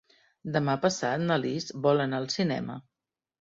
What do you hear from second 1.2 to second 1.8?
na Lis